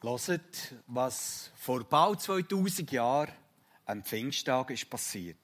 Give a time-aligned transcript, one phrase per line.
[0.00, 3.32] Hört, was vor bald 2000 Jahren
[3.84, 5.36] am Pfingsttag ist passiert.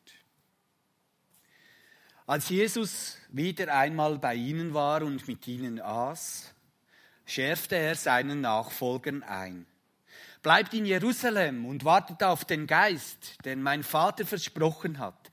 [2.24, 6.54] Als Jesus wieder einmal bei ihnen war und mit ihnen aß,
[7.26, 9.66] schärfte er seinen Nachfolgern ein.
[10.40, 15.32] Bleibt in Jerusalem und wartet auf den Geist, den mein Vater versprochen hat.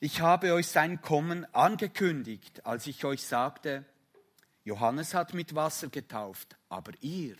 [0.00, 3.84] Ich habe euch sein Kommen angekündigt, als ich euch sagte,
[4.64, 7.36] Johannes hat mit Wasser getauft, aber ihr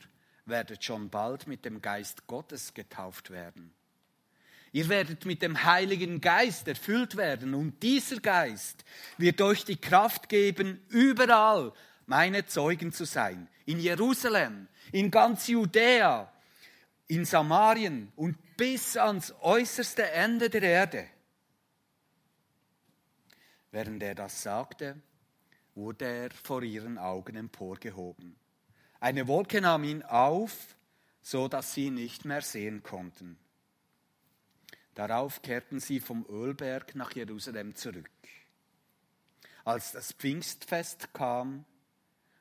[0.52, 3.74] werdet schon bald mit dem Geist Gottes getauft werden.
[4.70, 8.84] Ihr werdet mit dem Heiligen Geist erfüllt werden und dieser Geist
[9.18, 11.72] wird euch die Kraft geben, überall
[12.06, 13.48] meine Zeugen zu sein.
[13.64, 16.30] In Jerusalem, in ganz Judäa,
[17.08, 21.06] in Samarien und bis ans äußerste Ende der Erde.
[23.70, 25.00] Während er das sagte,
[25.74, 28.41] wurde er vor ihren Augen emporgehoben.
[29.02, 30.76] Eine Wolke nahm ihn auf,
[31.22, 33.36] so dass sie ihn nicht mehr sehen konnten.
[34.94, 38.08] Darauf kehrten sie vom Ölberg nach Jerusalem zurück.
[39.64, 41.64] Als das Pfingstfest kam,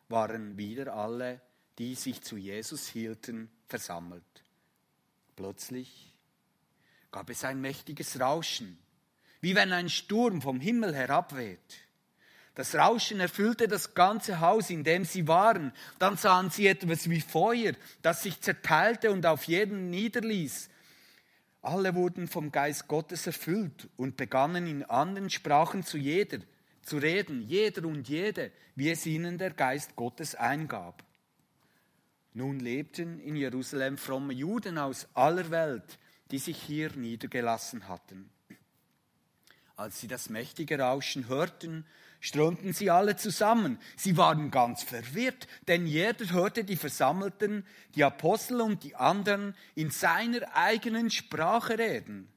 [0.08, 1.42] waren wieder alle,
[1.80, 4.44] die sich zu Jesus hielten, versammelt.
[5.36, 6.16] Plötzlich
[7.10, 8.78] gab es ein mächtiges Rauschen,
[9.40, 11.88] wie wenn ein Sturm vom Himmel herabweht.
[12.56, 15.72] Das Rauschen erfüllte das ganze Haus, in dem sie waren.
[16.00, 20.70] Dann sahen sie etwas wie Feuer, das sich zerteilte und auf jeden niederließ.
[21.62, 26.40] Alle wurden vom Geist Gottes erfüllt und begannen in anderen Sprachen zu jeder
[26.84, 31.04] zu reden, jeder und jede, wie es ihnen der Geist Gottes eingab.
[32.34, 36.00] Nun lebten in Jerusalem fromme Juden aus aller Welt,
[36.32, 38.30] die sich hier niedergelassen hatten.
[39.76, 41.86] Als sie das mächtige Rauschen hörten,
[42.22, 43.80] strömten sie alle zusammen.
[43.98, 49.90] Sie waren ganz verwirrt, denn jeder hörte die Versammelten, die Apostel und die anderen in
[49.90, 52.32] seiner eigenen Sprache reden.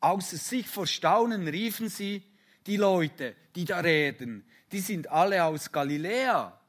[0.00, 2.22] Außer sich vor Staunen riefen sie,
[2.66, 6.60] die Leute, die da reden, die sind alle aus Galiläa.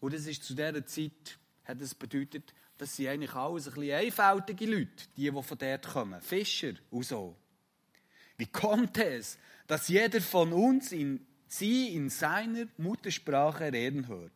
[0.00, 3.94] Und es ist zu dieser Zeit, hat es bedeutet, dass sie eigentlich alles ein bisschen
[3.94, 7.36] einfältige Leute, die, die von dort kommen, Fischer und so.
[8.36, 14.32] Wie kommt es, dass jeder von uns in sie in seiner Muttersprache reden hört.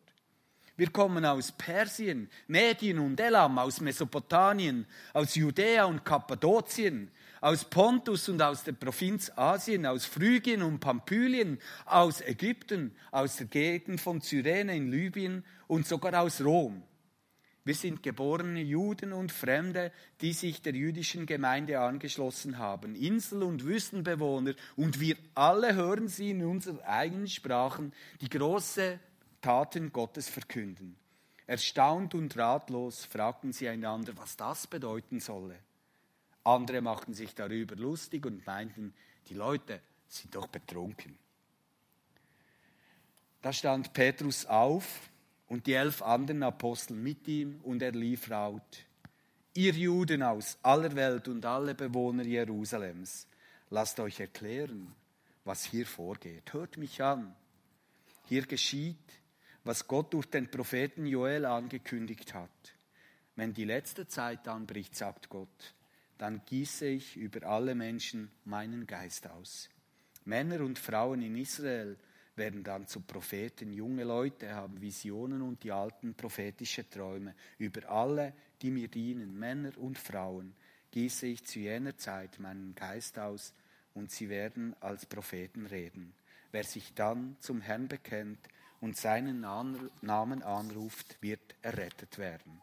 [0.77, 7.11] Wir kommen aus Persien, Medien und Elam, aus Mesopotamien, aus Judäa und Kappadokien,
[7.43, 13.47] aus Pontus und aus der Provinz Asien, aus Phrygien und Pamphylien, aus Ägypten, aus der
[13.47, 16.83] Gegend von Cyrene in Libyen und sogar aus Rom.
[17.71, 23.65] Wir sind geborene Juden und Fremde, die sich der jüdischen Gemeinde angeschlossen haben, Insel- und
[23.65, 27.93] Wüstenbewohner, und wir alle hören sie in unseren eigenen Sprachen
[28.23, 28.99] die große
[29.41, 30.97] Taten Gottes verkünden.
[31.47, 35.61] Erstaunt und ratlos fragten sie einander, was das bedeuten solle.
[36.43, 38.93] Andere machten sich darüber lustig und meinten,
[39.29, 41.17] die Leute sind doch betrunken.
[43.43, 45.10] Da stand Petrus auf
[45.51, 48.87] und die elf anderen Apostel mit ihm und er lief laut.
[49.53, 53.27] Ihr Juden aus aller Welt und alle Bewohner Jerusalems,
[53.69, 54.95] lasst euch erklären,
[55.45, 56.53] was hier vorgeht.
[56.53, 57.35] Hört mich an.
[58.27, 58.97] Hier geschieht,
[59.65, 62.49] was Gott durch den Propheten Joel angekündigt hat.
[63.35, 65.75] Wenn die letzte Zeit anbricht, sagt Gott,
[66.17, 69.69] dann gieße ich über alle Menschen meinen Geist aus.
[70.25, 71.97] Männer und Frauen in Israel
[72.37, 73.73] werden dann zu Propheten.
[73.73, 77.35] Junge Leute haben Visionen und die alten prophetische Träume.
[77.59, 78.33] Über alle,
[78.63, 80.55] die mir dienen, Männer und Frauen,
[80.91, 83.55] gieße ich zu jener Zeit meinen Geist aus
[83.95, 86.13] und sie werden als Propheten reden.
[86.53, 88.41] Wer sich dann zum Herrn bekennt
[88.81, 92.61] und seinen Namen anruft, wird errettet werden.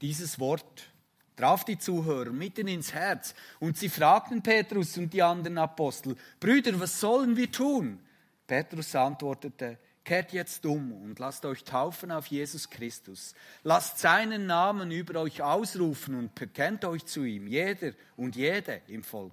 [0.00, 0.88] Dieses Wort
[1.36, 6.78] traf die Zuhörer mitten ins Herz und sie fragten Petrus und die anderen Apostel, Brüder,
[6.80, 8.00] was sollen wir tun?
[8.46, 13.34] Petrus antwortete, Kehrt jetzt um und lasst euch taufen auf Jesus Christus.
[13.62, 19.04] Lasst seinen Namen über euch ausrufen und bekennt euch zu ihm, jeder und jede im
[19.04, 19.32] Volk.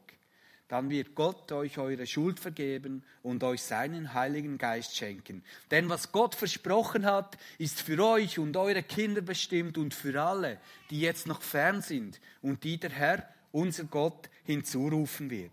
[0.68, 5.44] Dann wird Gott euch eure Schuld vergeben und euch seinen Heiligen Geist schenken.
[5.72, 10.60] Denn was Gott versprochen hat, ist für euch und eure Kinder bestimmt und für alle,
[10.92, 15.50] die jetzt noch fern sind und die der Herr, unser Gott, hinzurufen wird.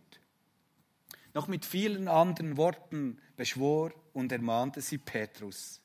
[1.36, 5.82] Noch mit vielen anderen Worten beschwor und ermahnte sie Petrus.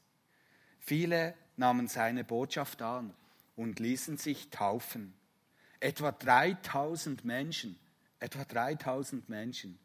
[0.80, 3.14] Viele nahmen seine Botschaft an
[3.58, 5.14] und ließen sich taufen.
[5.82, 7.78] Etwa 3000 Menschen,
[8.22, 9.78] etwa 3000 Menschen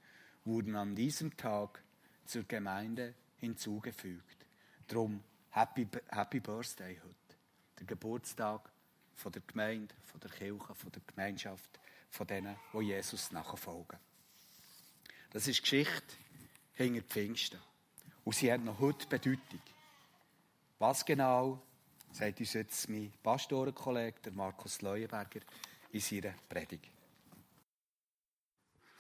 [0.45, 1.83] wurden an diesem Tag
[2.27, 4.47] zur Gemeinde hinzugefügt.
[4.87, 5.21] Drum
[5.51, 7.37] Happy, Happy Birthday heute,
[7.81, 8.71] der Geburtstag
[9.17, 13.99] von der Gemeinde, von der Kirche, von der Gemeinschaft, von denen, die Jesus nachfolgen.
[15.37, 16.17] Das ist Geschichte
[16.73, 17.59] hinter Pfingsten.
[18.25, 19.61] Und sie hat noch heute Bedeutung.
[20.79, 21.61] Was genau,
[22.11, 25.41] sagt uns jetzt mein Pastorenkollege, Markus Leuenberger,
[25.93, 26.96] in seiner Predigt.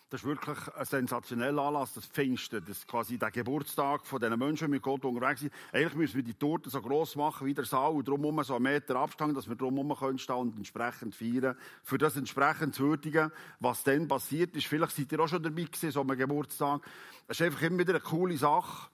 [0.08, 4.66] Das ist wirklich ein sensationeller Anlass, das Pfingsten, das quasi der Geburtstag von diesen Menschen,
[4.66, 5.52] die mit Gott unterwegs sind.
[5.72, 8.62] Eigentlich müssen wir die Torte so gross machen wie der Saal und drumherum so einen
[8.62, 11.56] Meter Abstand, dass wir drumherum können stehen und entsprechend feiern.
[11.82, 14.68] Für das entsprechend zu würdigen, was dann passiert ist.
[14.68, 16.82] Vielleicht seid ihr auch schon dabei gewesen, so einem Geburtstag.
[17.26, 18.88] Das ist einfach immer wieder eine coole Sache.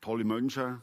[0.00, 0.82] Tolle Menschen,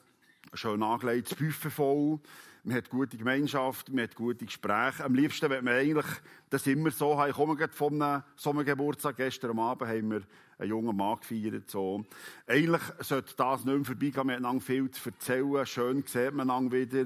[0.54, 2.20] schön angelegtes Buffet voll
[2.64, 5.04] man hat gute Gemeinschaft, man hat gute Gespräche.
[5.04, 6.06] Am liebsten wird man eigentlich
[6.50, 7.32] das immer so haben.
[7.32, 9.18] Ich komme gerade von einem Sommergeburtstag.
[9.18, 10.22] Gestern Abend haben wir
[10.60, 11.72] einen jungen Mann gefeiert.
[11.72, 12.06] So.
[12.46, 14.28] Eigentlich sollte das nicht mehr vorbeigehen.
[14.28, 15.66] Wir haben viel zu erzählen.
[15.66, 17.06] Schön sieht man einander wieder.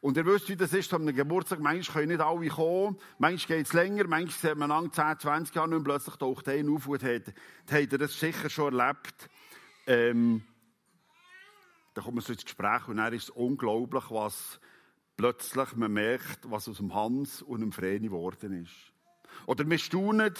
[0.00, 1.60] Und ihr wisst, wie das ist, an einem Geburtstag.
[1.60, 2.98] Manchmal können nicht alle kommen.
[3.18, 4.08] Manchmal geht es länger.
[4.08, 7.28] Manchmal sieht man einander 10, 20 Jahre nicht und plötzlich taucht einer auf und hat,
[7.70, 9.28] hat er das sicher schon erlebt.
[9.86, 10.42] Ähm,
[11.94, 14.60] da kommt man so ins Gespräch und dann ist es unglaublich, was
[15.16, 18.72] plötzlich man merkt, was aus dem Hans und dem Vreni geworden ist.
[19.46, 20.34] Oder wir staunen,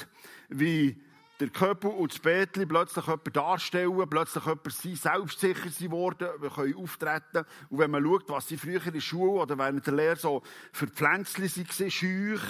[0.49, 1.01] wie
[1.41, 6.77] der Köppel und das Betli plötzlich jemanden darstellen, plötzlich jemand sein, selbstsicher geworden, wir können
[6.77, 7.45] auftreten.
[7.69, 10.43] Und wenn man schaut, was sie früher in der Schule oder während der Lehre so
[10.73, 12.43] für Pflänzchen waren, schüch,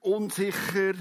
[0.00, 0.94] unsicher,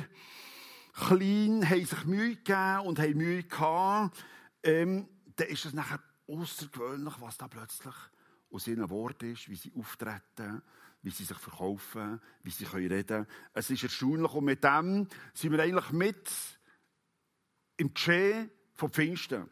[0.93, 4.23] klein, haben sich Mühe gegeben und haben Mühe gehabt,
[4.63, 7.95] ähm, dann ist es nachher außergewöhnlich, was da plötzlich
[8.51, 10.61] aus ihren Worten ist, wie sie auftreten,
[11.01, 13.27] wie sie sich verkaufen, wie sie reden können.
[13.53, 16.29] Es ist erstaunlich und mit dem sind wir eigentlich mit
[17.77, 19.49] im Geschehen von Pfingsten.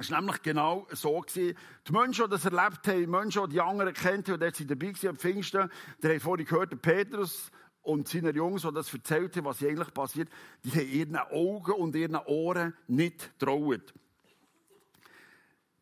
[0.00, 1.20] Es war nämlich genau so.
[1.20, 1.56] Gewesen.
[1.86, 4.86] Die Menschen, die das erlebt haben, die Menschen, die die anderen kennt haben, die dabei
[4.92, 5.70] waren am Pfingsten,
[6.02, 7.50] die haben vorhin gehört, Petrus
[7.82, 10.28] und seine Jungs, die das erzählt haben, was eigentlich passiert,
[10.62, 13.92] die haben ihren Augen und ihren Ohren nicht getraut.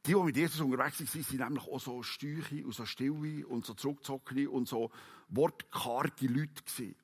[0.06, 3.67] Die, die mit Jesus unterwegs waren, sind nämlich auch so stüche und so stille und
[3.67, 4.91] so zurückgezogen und so
[5.29, 6.94] wortkarge Leute gewesen.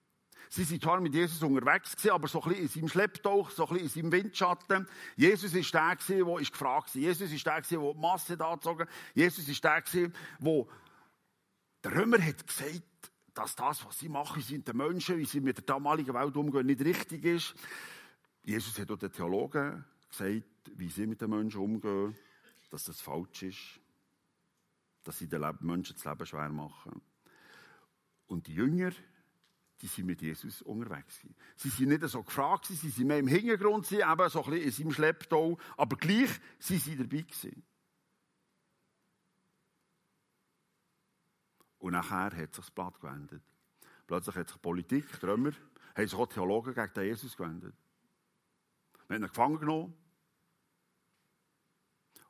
[0.49, 3.66] Sie sind zwar mit Jesus unterwegs gewesen, aber so ein bisschen in seinem Schlepptauch, so
[3.66, 4.87] ein bisschen in seinem Windschatten.
[5.16, 7.02] Jesus ist der der gefragt war.
[7.02, 10.10] Jesus ist der der die Masse da gezogen Jesus ist der der
[11.84, 12.82] der Römer hat gesagt,
[13.34, 16.66] dass das, was sie machen, sind die Menschen, wie sie mit der damaligen Welt umgehen,
[16.66, 17.55] nicht richtig ist.
[18.44, 20.44] Jesus hat auch den Theologen gesagt,
[20.76, 22.14] wie sie mit den Menschen umgehen
[22.72, 23.80] dass das falsch ist,
[25.04, 27.02] dass sie den Menschen das Leben schwer machen.
[28.26, 28.92] Und die Jünger,
[29.82, 31.20] die sind mit Jesus unterwegs.
[31.56, 34.64] Sie sind nicht so gefragt, sie sind mehr im Hintergrund, sie eben so ein bisschen
[34.64, 37.62] in seinem Schlepptau, aber gleich sind sie dabei gewesen.
[41.78, 43.42] Und nachher hat sich das Blatt gewendet.
[44.06, 45.52] Plötzlich hat sich Politik, die haben
[45.96, 47.74] sich auch Theologen gegen Jesus gewendet.
[49.08, 49.94] Wir haben ihn gefangen genommen,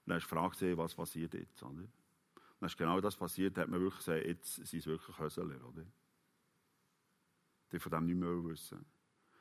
[0.07, 1.63] und du gefragt, was passiert jetzt.
[1.63, 1.71] Oder?
[1.71, 1.91] Und
[2.61, 5.45] dann ist genau das passiert, hat man wirklich gesagt, jetzt sind es wirklich Hösler.
[5.45, 5.85] Oder?
[7.71, 8.85] Die von dem nicht mehr wissen.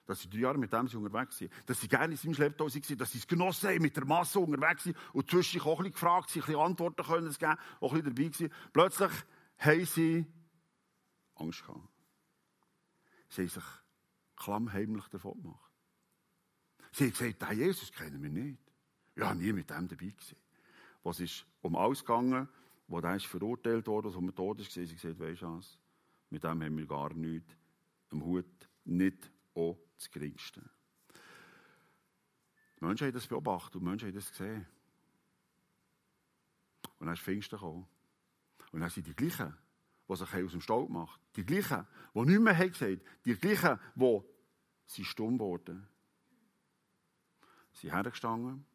[0.06, 1.52] Dass sie drei Jahre mit dem unterwegs sind.
[1.66, 2.98] Dass sie gerne in seinem Schlepptau waren.
[2.98, 4.98] Dass sie es genossen haben, mit der Masse unterwegs sind.
[5.14, 8.16] Und zwischendurch auch ein bisschen gefragt, sich ein bisschen Antworten können geben, auch ein bisschen
[8.16, 8.54] dabei gewesen.
[8.74, 9.12] Plötzlich
[9.58, 10.26] haben sie
[11.36, 11.88] Angst gehabt.
[13.30, 13.64] Sie haben sich
[14.36, 15.72] klammheimlich davon gemacht.
[16.92, 18.60] Sie haben gesagt, den Jesus kennen wir nicht.
[19.16, 20.41] Ja, nie mit dem dabei gewesen
[21.04, 22.48] was ist um alles gegangen,
[22.88, 25.80] wo der ist verurteilt worden, um den Tod ist, sie gesagt, weisst du was,
[26.30, 27.56] mit dem haben wir gar nichts
[28.12, 30.62] am Hut, nicht auch das Geringste.
[32.80, 34.66] Die Menschen haben das beobachtet und die Menschen haben das gesehen.
[37.00, 37.88] Und dann ist Pfingsten gekommen.
[38.72, 39.56] Und dann sind die gleichen,
[40.08, 43.80] die sich aus dem Staub macht, die gleichen, die nichts mehr haben gesagt, die gleichen,
[43.96, 44.22] die
[44.86, 45.88] sind stumm wurden,
[47.74, 48.66] sind hergestanden.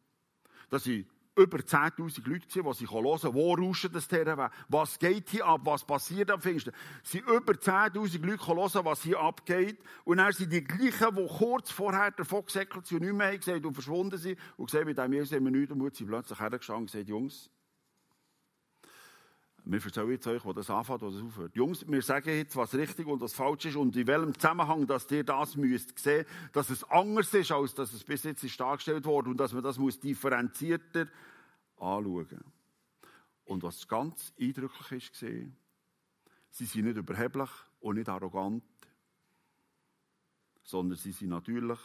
[0.69, 1.07] Das sind
[1.37, 5.85] über 10.000 Leute, die sich hören wo rauscht das Terrain, was geht hier ab, was
[5.85, 6.73] passiert am Pfingsten.
[7.03, 9.77] Es sind über 10.000 Leute hören, was hier abgeht.
[10.03, 13.73] Und dann sind die gleichen, die kurz vorher gesäckelt sind und nicht mehr gesagt und
[13.73, 16.91] verschwunden sind und gesehen, mit dem Jesus haben wir nichts Mut, sind plötzlich hergestanden und
[16.91, 17.49] gesagt, Jungs,
[19.69, 21.55] wir erzählen jetzt euch, wo das anfängt, wo das aufhört.
[21.55, 25.09] Jungs, wir sagen jetzt, was richtig und was falsch ist und in welchem Zusammenhang, dass
[25.11, 29.05] ihr das müsst sehen, dass es anders ist, als dass es bis jetzt ist dargestellt
[29.05, 31.07] wurde und dass man das muss differenzierter
[31.77, 32.43] anschauen.
[33.43, 35.51] Und was ganz eindrücklich ist, war,
[36.49, 37.49] sie sind nicht überheblich
[37.81, 38.63] und nicht arrogant,
[40.63, 41.79] sondern sie sind natürlich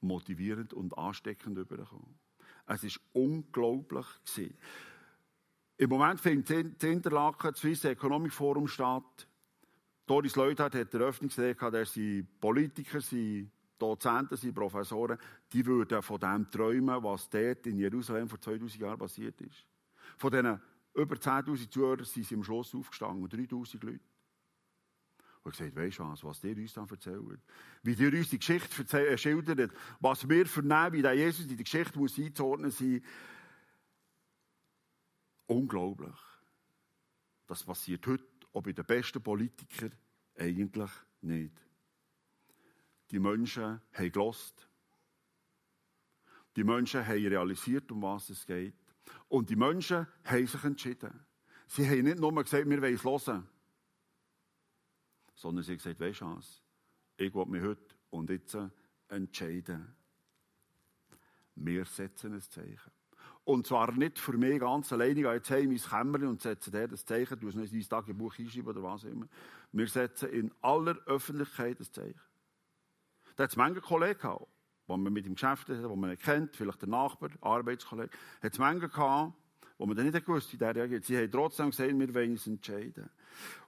[0.00, 2.18] motivierend und ansteckend übergekommen.
[2.66, 4.06] Es war unglaublich.
[4.24, 4.56] Gewesen.
[5.82, 9.26] Im Moment findet in Interlaken das Swiss Economic Forum statt.
[10.06, 15.18] Doris Leuthard hat Eröffnungsrede gehabt, der sind Politiker, sind Dozenten, sind Professoren,
[15.52, 19.66] die würden von dem träumen, was dort in Jerusalem vor 2000 Jahren passiert ist.
[20.18, 20.60] Von diesen
[20.94, 24.04] über 10.000 Zuhörern sind sie am Schluss aufgestanden, 3.000 Leute.
[25.42, 27.40] Und gesagt, weisst du was, was dir uns dann erzählt?
[27.82, 31.64] Wie dir uns die Geschichte äh, schildert, was wir vernehmen, wie der Jesus in die
[31.64, 33.02] Geschichte muss einzuordnen sein.
[35.46, 36.16] Unglaublich.
[37.46, 39.92] Das passiert heute auch bei den besten Politikern
[40.36, 41.52] eigentlich nicht.
[43.10, 44.68] Die Menschen haben gelost.
[46.56, 48.74] Die Menschen haben realisiert, um was es geht.
[49.28, 51.26] Und die Menschen haben sich entschieden.
[51.66, 53.48] Sie haben nicht nur gesagt, wir wollen es hören
[55.42, 56.62] sondern sie hat gesagt, weisst du was,
[57.16, 58.56] ich will mich heute und jetzt
[59.08, 59.94] entscheiden.
[61.56, 62.92] Wir setzen ein Zeichen.
[63.44, 66.42] Und zwar nicht für mich ganz alleine, ich gehe jetzt heim in mein Kämmerchen und
[66.42, 69.26] setze der das Zeichen, du es nicht in dein Tagebuch einschreiben oder was immer.
[69.72, 72.20] Wir setzen in aller Öffentlichkeit ein Zeichen.
[73.34, 74.46] Da hat es manche Kollegen gehabt,
[74.86, 78.52] die man mit ihm Geschäft hat, die man nicht kennt, vielleicht der Nachbar, Arbeitskollege, hat
[78.52, 79.34] es manche gehabt,
[79.78, 81.04] wo man dann nicht gewusst wie der reagiert.
[81.04, 83.10] Sie haben trotzdem gesagt, wir wollen uns entscheiden.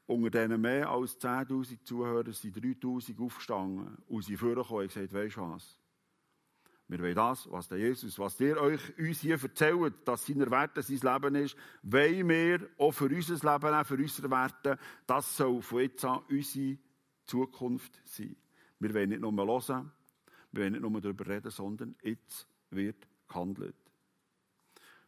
[0.07, 5.37] Unter diesen mehr als 10.000 Zuhörern sind 3.000 aufgestanden und sind vorgekommen und gesagt, weisst
[5.37, 5.81] du was?
[6.87, 10.83] Wir wollen das, was der Jesus, was der euch uns hier erzählt, dass seiner Werte
[10.83, 15.63] sein Leben ist, wollen wir auch für unser Leben, auch für unsere Werte, das soll
[15.63, 16.79] von jetzt an unsere
[17.27, 18.37] Zukunft sein.
[18.81, 19.93] Wir wollen nicht nur hören,
[20.53, 23.77] wir wollen nicht nur darüber reden, sondern jetzt wird gehandelt.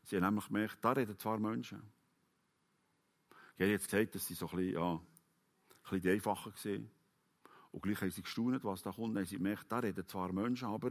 [0.02, 1.82] Sie haben nämlich gemerkt, da reden zwar Menschen.
[3.56, 5.00] Ich habe jetzt gesagt, dass sie so ein bisschen, ja, ein
[5.82, 6.90] bisschen die einfacher gesehen.
[7.72, 9.14] Und gleich haben sie gestaunt, was da kommt.
[9.14, 10.90] Dann haben sie gemerkt, da reden zwar Menschen, aber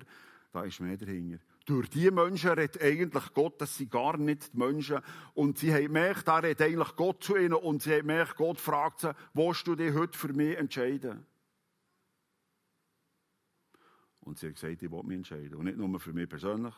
[0.56, 1.44] da ist mehr dahinter.
[1.66, 5.02] Durch diese Menschen redet eigentlich Gott, das sind gar nicht die Menschen.
[5.34, 7.56] Und sie haben gemerkt, da redet eigentlich Gott zu ihnen.
[7.56, 11.26] Und sie haben gemerkt, Gott fragt sie, willst du dich heute für mich entscheiden?
[14.22, 15.56] Und sie haben gesagt, ich will mich entscheiden.
[15.56, 16.74] Und nicht nur für mich persönlich,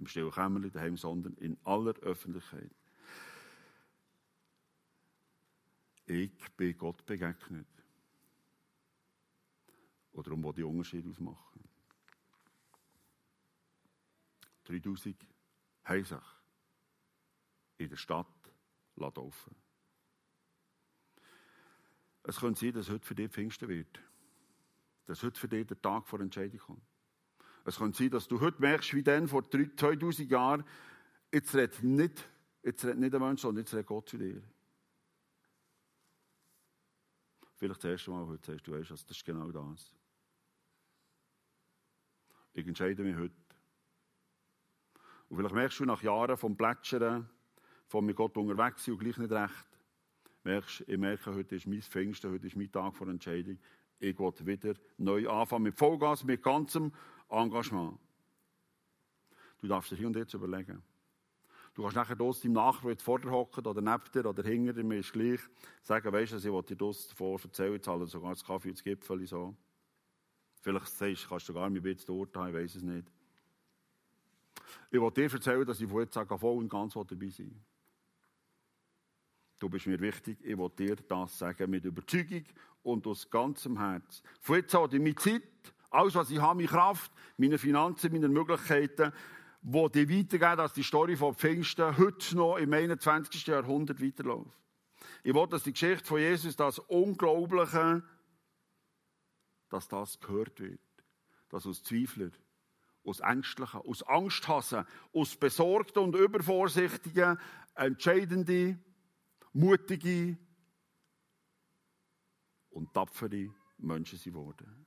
[0.00, 2.70] im stillen Kämmerchen daheim, sondern in aller Öffentlichkeit.
[6.06, 7.68] Ich bin Gott begegnet.
[10.12, 11.66] Oder um wo die Unterschied ausmachen.
[14.66, 15.16] 3000
[15.84, 16.18] haben sich
[17.78, 18.26] in der Stadt
[18.96, 19.54] laufen
[22.22, 24.00] Es könnte sein, dass heute für dich Pfingsten wird.
[25.04, 26.82] Dass heute für dich der Tag vor Entscheidung kommt.
[27.64, 30.64] Es könnte sein, dass du heute merkst, wie dann vor 2000 Jahren,
[31.32, 32.28] jetzt redet nicht,
[32.62, 34.42] jetzt redet nicht ein Mensch, sondern jetzt redet Gott zu dir.
[37.56, 39.94] Vielleicht das erste Mal heute sagst du, weißt, das ist genau das.
[42.52, 43.34] Ich entscheide mich heute.
[45.28, 47.28] Und vielleicht merkst du nach Jahren vom Plätschern,
[47.86, 49.66] von mit Gott unterwegs sein und gleich nicht recht,
[50.44, 53.58] merkst, ich merke, heute ist mein Pfingsten, heute ist mein Tag vor Entscheidung.
[53.98, 56.92] Ich will wieder neu anfangen mit Vollgas, mit ganzem
[57.28, 57.98] Engagement.
[59.58, 60.82] Du darfst dir hier und jetzt überlegen.
[61.74, 64.98] Du kannst nachher aus deinem Nachbar vorder hocken oder neben dir oder hinter dir, mir
[64.98, 65.40] ist gleich,
[65.82, 68.78] sagen, weißt du, ich wollte dir das davor erzählen, jetzt halt sogar das Kaffee und
[68.78, 69.54] das Gipfel so.
[70.62, 73.12] Vielleicht sagst, kannst du gar nicht bisschen urteilen, ich weiß es nicht.
[74.90, 77.64] Ich wollte dir erzählen, dass ich von jetzt an voll und ganz dabei sein
[79.58, 82.44] Du bist mir wichtig, ich will dir das sagen mit Überzeugung
[82.82, 84.22] und aus ganzem Herz.
[84.40, 85.42] Von jetzt an, in meiner Zeit,
[85.90, 89.12] alles, was ich habe, meine Kraft, meine Finanzen, meine Möglichkeiten,
[89.62, 93.46] wo die weitergeben, dass die Story von Pfingsten heute noch im 21.
[93.46, 94.58] Jahrhundert weiterläuft.
[95.24, 98.02] Ich will, dass die Geschichte von Jesus, das Unglaubliche,
[99.70, 100.80] dass das gehört wird.
[101.48, 102.30] Dass aus Zweifler,
[103.06, 107.38] aus Ängstlichen, aus Angsthassen, aus Besorgten und Übervorsichtigen
[107.74, 108.78] entscheidende,
[109.52, 110.36] mutige
[112.70, 114.86] und tapfere Menschen sind worden.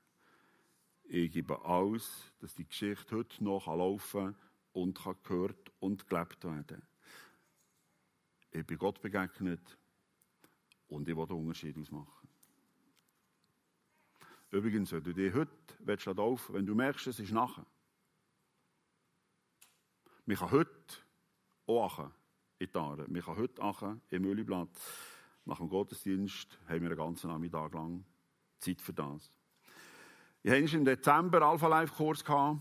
[1.05, 4.35] Ich gebe alles, dass die Geschichte heute noch laufen kann
[4.73, 6.83] und gehört und gelebt werden.
[8.51, 9.77] Ich bin Gott begegnet
[10.87, 12.27] und ich will den Unterschied ausmachen.
[14.51, 17.65] Übrigens, wenn du dich heute willst, wenn du merkst, es ist nachher.
[20.29, 20.69] Man kann heute
[21.65, 22.13] auch achen
[22.59, 23.07] in Aare.
[23.09, 24.69] Man kann heute achen im Mülliblatt.
[25.45, 28.05] Nach dem Gottesdienst haben wir einen ganzen Nachmittag lang
[28.59, 29.35] Zeit für das.
[30.43, 32.23] Ich hatte im Dezember Alpha Life Kurs.
[32.23, 32.59] Der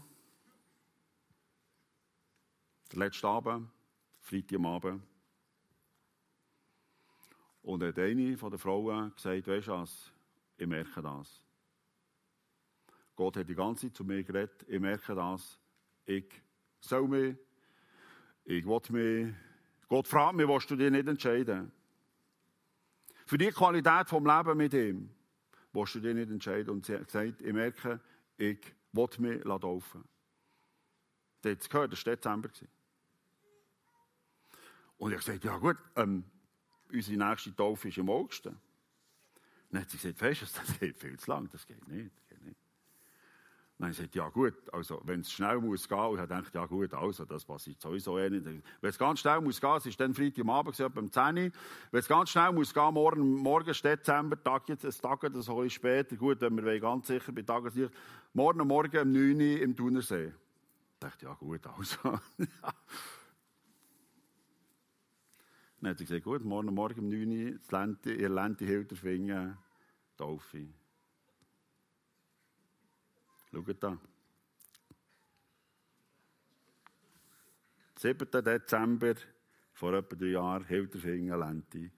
[2.95, 3.69] letzte Abend,
[4.23, 5.03] Freitag am Abend.
[7.61, 10.11] Und hat eine von den Frauen gesagt, weißt du was,
[10.57, 11.43] ich merke das.
[13.15, 15.61] Gott hat die ganze Zeit zu mir geredet, ich merke das,
[16.07, 16.33] ich
[16.81, 17.37] soll mich,
[18.49, 19.35] ich will mich,
[19.89, 21.71] Gott fragt mich, willst du dich nicht entscheiden?
[23.27, 25.11] Für die Qualität vom Leben mit ihm,
[25.75, 26.71] willst du dich nicht entscheiden?
[26.71, 28.01] Und sie hat gesagt, ich merke,
[28.39, 28.59] ich
[28.93, 30.03] will mich taufen
[31.45, 32.49] Der hat es gehört, das war Dezember.
[34.97, 36.25] Und ich gesagt, ja gut, ähm,
[36.91, 38.47] unsere nächste Taufe ist im August.
[38.47, 42.13] Dann hat sie gesagt, weißt du, das geht viel zu lang, das geht nicht.
[43.79, 43.99] Das geht nicht.
[43.99, 46.93] Dann sagt ja gut, also wenn es schnell muss gehen, und ich dachte, ja gut,
[46.95, 48.45] also das passiert sowieso eh nicht.
[48.45, 51.23] Wenn es ganz schnell muss gehen, es ist dann Freitag am Abend, etwa um 10
[51.39, 51.51] Uhr,
[51.91, 55.49] wenn es ganz schnell muss gehen, morgen, morgen ist Dezember, Tag jetzt, ein Tag, das
[55.49, 57.93] ein bisschen später, gut, wenn wir ganz sicher bei Tageslicht,
[58.33, 60.27] morgen Morgen um 9 Uhr im Thunersee.
[60.27, 61.97] Ich dachte, ja gut, also.
[65.81, 69.57] Dann hat sie gesagt, gut, morgen Morgen um 9 Uhr, das Lente, ihr Lente Hilterfingen,
[70.17, 70.67] Taufe.
[73.51, 73.99] Schaut da.
[77.97, 78.31] 7.
[78.31, 79.15] Dezember,
[79.73, 81.91] vor etwa drei Jahren, Hilterfingen, Lente.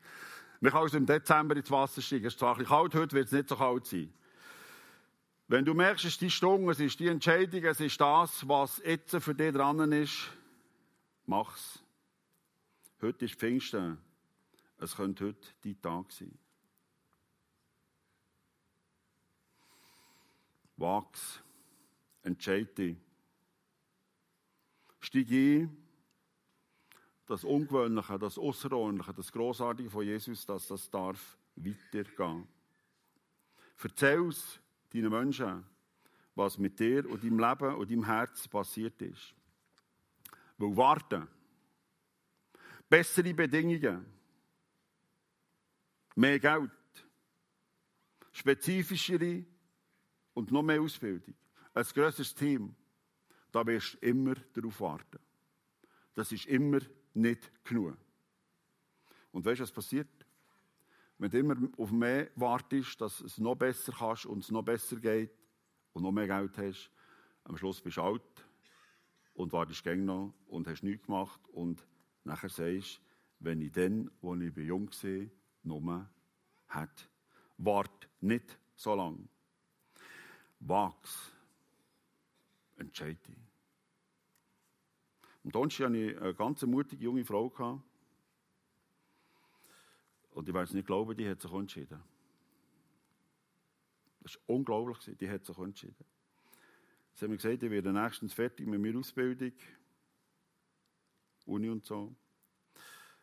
[0.60, 2.26] Man kann also im Dezember ins Wasser steigen.
[2.26, 4.12] Es ist zwar ein kalt, heute wird es nicht so kalt sein.
[5.48, 8.80] Wenn du merkst, es ist die Stunde, es ist die Entscheidung, es ist das, was
[8.84, 10.30] jetzt für dich dran ist,
[11.26, 11.82] mach's.
[13.02, 13.98] Heute ist Pfingsten.
[14.78, 16.38] Es könnte heute dein Tag sein.
[20.80, 21.42] Wachs.
[22.22, 22.96] Entscheide dich.
[25.00, 25.76] Steig ein.
[27.26, 32.48] Das Ungewöhnliche, das Außerordentliche, das Großartige von Jesus, dass das darf weitergehen.
[33.76, 34.60] Es
[34.92, 35.64] deinen Menschen,
[36.34, 39.34] was mit dir und deinem Leben und deinem Herz passiert ist.
[40.58, 41.28] Weil warten,
[42.88, 44.04] bessere Bedingungen,
[46.16, 46.70] mehr Geld,
[48.32, 49.44] spezifischere
[50.34, 51.34] und noch mehr Ausbildung,
[51.74, 52.74] ein grösseres Team,
[53.52, 55.18] da wirst du immer darauf warten.
[56.14, 56.80] Das ist immer
[57.14, 57.96] nicht genug.
[59.32, 60.26] Und weißt du, was passiert?
[61.18, 64.96] Wenn du immer auf mehr wartest, dass es noch besser kannst und es noch besser
[64.96, 65.30] geht
[65.92, 66.90] und noch mehr Geld hast,
[67.44, 68.46] am Schluss bist du alt
[69.34, 71.86] und wartest gäng noch und hast nichts gemacht und
[72.24, 73.00] nachher sagst,
[73.38, 75.26] wenn ich dann, als ich jung war,
[75.62, 76.10] nur
[76.68, 77.04] hätte.
[77.58, 79.28] Wart nicht so lange.
[80.60, 81.32] Wachs.
[82.76, 83.18] Entscheide.
[85.44, 87.82] Am Donnerstag hatte ich eine ganz mutige junge Frau.
[90.32, 92.02] Und ich weiß nicht glauben, die hat sich entschieden.
[94.20, 96.04] Das war unglaublich, die hat sich entschieden.
[97.14, 99.52] Sie haben mir gesagt, ich werde nächstens fertig mit meiner Ausbildung,
[101.46, 102.14] Uni und so.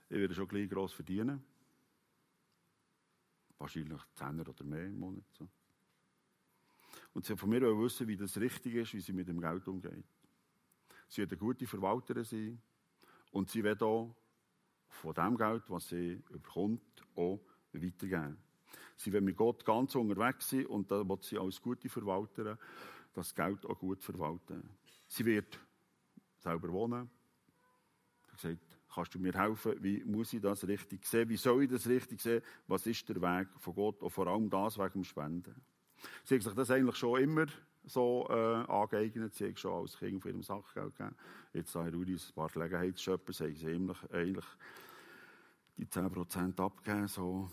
[0.09, 1.43] Ich werde schon gleich gross verdienen.
[3.57, 5.23] Wahrscheinlich 10 oder mehr im Monat.
[5.33, 5.47] So.
[7.17, 10.05] Und sie von mir wissen, wie das richtig ist, wie sie mit dem Geld umgeht.
[11.07, 12.61] Sie wird eine gute Verwalterin sein
[13.31, 14.15] und sie wird auch
[14.87, 17.39] von dem Geld, was sie bekommt, auch
[17.73, 18.37] weitergeben.
[18.95, 22.55] Sie wird mit Gott ganz unterwegs sein und da wird sie als gute Verwalterin
[23.15, 24.69] das Geld auch gut verwalten.
[25.07, 25.59] Sie wird
[26.37, 27.09] selber wohnen.
[28.25, 29.73] Sie hat gesagt, Kannst du mir helfen?
[29.81, 31.29] Wie muss ich das richtig sehen?
[31.29, 32.43] Wie soll ich das richtig sehen?
[32.67, 34.03] Was ist der Weg von Gott?
[34.03, 35.59] Und vor allem das wegen dem Spenden.
[36.23, 37.45] Sie haben sich das eigentlich schon immer
[37.85, 39.33] so äh, angeeignet.
[39.33, 41.15] Sie haben schon als Kind von ihrem Sachgeld gegeben.
[41.53, 44.45] Jetzt da Rudi ein paar Gelegenheitsschöpfer, sagen sie eigentlich, eigentlich
[45.77, 47.07] die 10% abgeben.
[47.07, 47.49] So.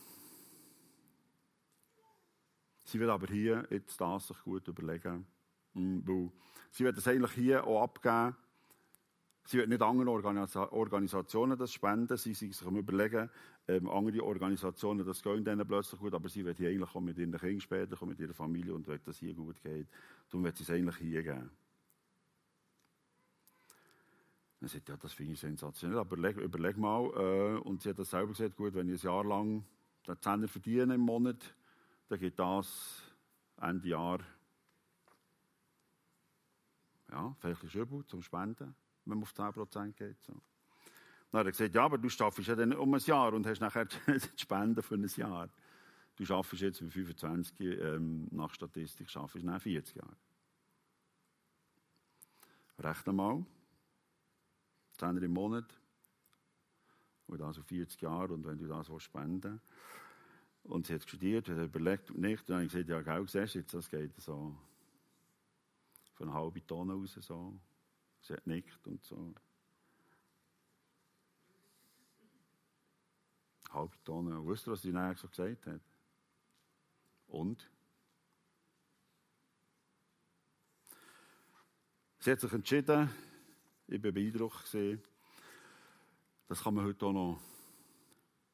[2.84, 5.26] Sie will aber hier jetzt das sich gut überlegen.
[5.74, 6.30] Hm, weil
[6.70, 8.36] sie wird das eigentlich hier auch abgeben,
[9.46, 12.16] Sie wird nicht anderen Organisationen das spenden.
[12.16, 13.28] Sie sich überlegen,
[13.66, 17.18] ähm, andere Organisationen, das gehen denen plötzlich gut, aber sie wird hier eigentlich auch mit
[17.18, 19.88] ihren Kindern später, mit ihrer Familie und wenn das hier gut geht,
[20.30, 21.50] dann wird sie es eigentlich hier geben.
[24.60, 27.98] Dann sagt ja, das finde ich sensationell, aber überleg, überleg mal, äh, und sie hat
[27.98, 29.64] das selber gesagt, gut, wenn ich ein Jahr lang
[30.06, 31.54] den Zehner verdiene im Monat,
[32.08, 33.02] dann geht das
[33.60, 34.20] Ende Jahr,
[37.10, 38.74] ja, vielleicht ist übel zum Spenden
[39.04, 40.22] wenn man auf 10% geht.
[40.22, 40.32] So.
[41.34, 43.58] Dann hat er gesagt, ja, aber du schaffst ja dann um ein Jahr und hast
[43.58, 45.50] nachher die Spenden für ein Jahr.
[46.14, 50.14] Du schaffst jetzt mit 25, ähm, nach Statistik schaffst du nach 40 Jahren.
[52.78, 53.44] Rechne mal.
[54.98, 55.76] 10 im Monat.
[57.26, 58.32] Und also 40 Jahre.
[58.32, 59.60] Und wenn du das spenden
[60.62, 62.42] Und sie hat studiert, hat überlegt, nicht.
[62.42, 64.56] Und dann habe ich gesagt, ja, genau, siehst du jetzt, das geht so
[66.12, 67.18] von einer halben Tonne raus.
[67.20, 67.58] So.
[68.20, 69.34] Sie hat nickt und so.
[73.74, 74.40] Halbe Tonne.
[74.46, 75.80] Wisst ihr, was sie nachher so gesagt hat?
[77.26, 77.70] Und?
[82.20, 83.10] Sie hat sich entschieden,
[83.86, 84.74] ich bin beeindruckt
[86.46, 87.40] das kann man heute auch noch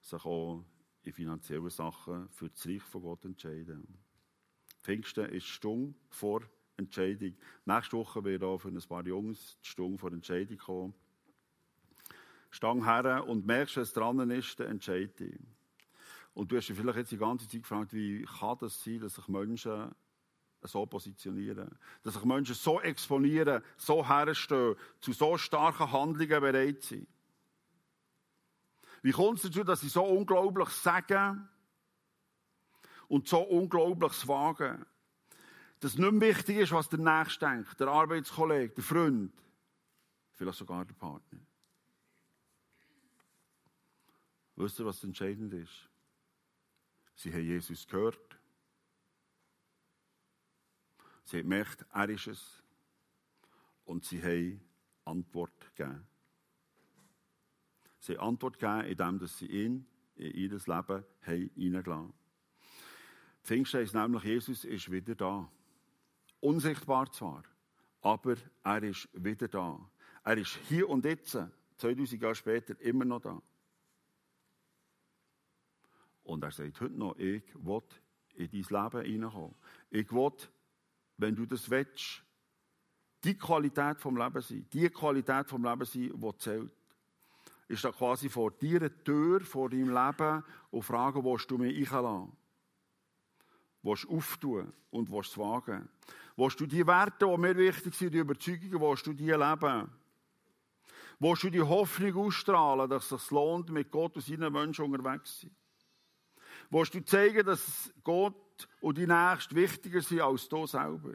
[0.00, 0.64] sich auch
[1.02, 3.98] in finanziellen Sachen für das Reich von Gott entscheiden.
[4.82, 6.42] Pfingsten ist die Stunde vor
[6.76, 7.36] Entscheidung.
[7.64, 10.94] Nächste Woche wird auch für ein paar Jungs die Stunde vor Entscheidung kommen.
[12.50, 15.38] Stang her und merkst, was dran ist, dann entscheide
[16.34, 19.14] Und du hast dich vielleicht jetzt die ganze Zeit gefragt, wie kann das sein, dass
[19.14, 19.94] sich Menschen
[20.62, 21.70] so positionieren,
[22.02, 27.08] dass sich Menschen so exponieren, so herstehen, zu so starken Handlungen bereit sind.
[29.02, 31.48] Wie kommt es dazu, dass sie so unglaublich sagen
[33.08, 34.84] und so unglaublich wagen?
[35.80, 39.32] Dass nicht mehr wichtig ist, was der Nächste denkt, der Arbeitskollege, der Freund,
[40.32, 41.40] vielleicht sogar der Partner.
[44.60, 45.88] Wisst ihr, was entscheidend ist?
[47.14, 48.38] Sie haben Jesus gehört.
[51.24, 52.62] Sie haben gemerkt, er ist es.
[53.84, 54.60] Und sie haben
[55.06, 56.06] Antwort gegeben.
[58.00, 62.14] Sie haben Antwort gegeben, indem sie ihn in ihr Leben hineingelassen haben.
[63.42, 65.50] Pfingsten ist nämlich, Jesus ist wieder da.
[66.40, 67.44] Unsichtbar zwar,
[68.02, 69.90] aber er ist wieder da.
[70.22, 71.38] Er ist hier und jetzt,
[71.78, 73.40] 2000 Jahre später, immer noch da.
[76.30, 77.82] Und er sagt heute noch, ich will
[78.36, 79.54] in dein Leben hineinkommen.
[79.90, 80.32] Ich will,
[81.16, 82.22] wenn du das willst,
[83.24, 86.72] die Qualität vom Leben sein, die Qualität vom Leben sein, die zählt.
[87.66, 91.92] Ist da quasi vor dir eine Tür, vor deinem Leben und fragen, wo du mich
[91.92, 92.30] einlassen?
[93.82, 95.88] Willst du auftun und willst es wagen?
[96.36, 99.90] Willst du die Werte, die mir wichtig sind, die Überzeugungen, willst du die leben?
[101.18, 105.40] Willst du die Hoffnung ausstrahlen, dass es sich lohnt, mit Gott und seinen Menschen unterwegs
[105.40, 105.56] zu sein?
[106.70, 111.14] Willst du zeigen, dass Gott und die Nächsten wichtiger sind als du selber?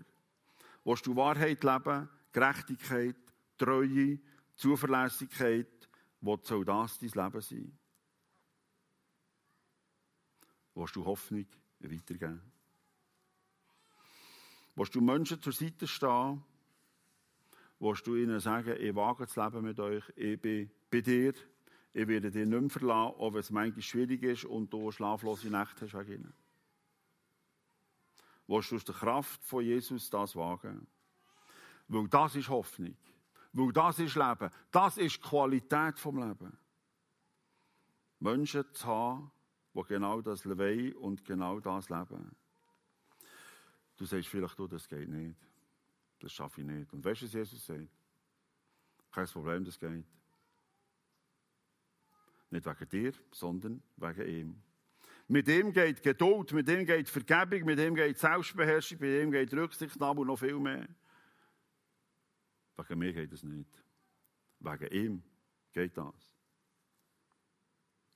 [0.84, 3.16] Willst du Wahrheit leben, Gerechtigkeit,
[3.58, 4.20] Treue,
[4.56, 5.90] Zuverlässigkeit?
[6.20, 7.80] Wo soll das dein Leben sein?
[10.74, 11.48] Willst du Hoffnung
[11.80, 12.42] weitergeben?
[14.76, 16.44] Willst du Menschen zur Seite stehen?
[17.80, 21.34] Willst du ihnen sagen, ich wage das Leben mit euch, ich bin bei dir?
[21.98, 25.50] Ich werde dich nicht mehr verlassen, auch wenn es manchmal schwierig ist und du schlaflose
[25.50, 26.34] Nächte hast wegen ihnen.
[28.48, 30.86] Willst du aus der Kraft von Jesus das wagen?
[31.88, 32.98] Weil das ist Hoffnung.
[33.54, 34.50] Weil das ist Leben.
[34.72, 36.58] Das ist die Qualität vom Leben.
[38.20, 39.32] Menschen zu haben,
[39.74, 42.36] die genau das wollen und genau das leben.
[43.96, 45.38] Du sagst vielleicht, du, das geht nicht.
[46.20, 46.92] Das schaffe ich nicht.
[46.92, 47.88] Und weißt du, was Jesus sagt?
[49.12, 50.04] Kein Problem, das geht.
[52.56, 54.64] Nicht wegen dir, sondern wegen ihm.
[55.28, 59.54] Mit ihm geht Geduld, mit ihm geht Vergebung, mit ihm geht Selbstbeherrschung, mit ihm geht
[59.54, 60.88] Rücksichtnahme und noch viel mehr.
[62.78, 63.84] Wegen mir geht es nicht.
[64.62, 65.24] Wegen ihm
[65.74, 66.34] geht das.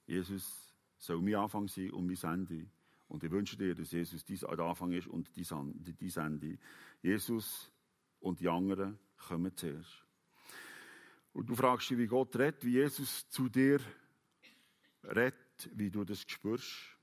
[0.06, 2.66] Jesus soll mein Anfang sein und mein Ende.
[3.10, 6.58] Und ich wünsche dir, dass Jesus dein Anfang ist und dein Ende.
[7.02, 7.70] Jesus
[8.22, 10.06] und die anderen kommen zuerst.
[11.34, 13.82] Und du fragst dich, wie Gott redet, wie Jesus zu dir
[15.16, 16.98] redet wie du das spürst.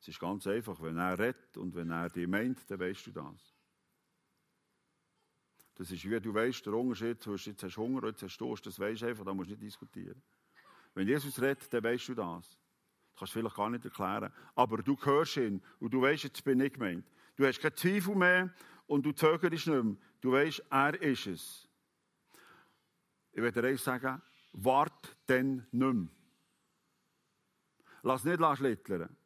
[0.00, 3.12] Es ist ganz einfach, wenn er redet und wenn er dich meint, dann weißt du
[3.12, 3.54] das.
[5.76, 8.38] Das ist wie du weißt, der Unterschied zwischen jetzt hast du Hunger und jetzt hast
[8.38, 10.22] du Durst, das weißt du einfach, da musst du nicht diskutieren.
[10.94, 12.48] Wenn Jesus redet, dann weißt du das.
[12.48, 14.32] Das kannst du vielleicht gar nicht erklären.
[14.54, 17.10] Aber du hörst ihn und du weißt, jetzt bin ich gemeint.
[17.36, 18.54] Du hast keinen Zweifel mehr
[18.86, 19.96] und du zögerst nicht mehr.
[20.20, 21.68] Du weißt, er ist es.
[23.32, 26.08] Ich werde dir sagen, wart denn nicht mehr.
[28.04, 29.16] Lass nicht schlittern.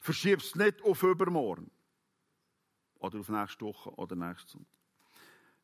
[0.00, 1.70] Verschieb es nicht auf übermorgen.
[2.98, 4.72] Oder auf nächste Woche oder nächste Sonntag.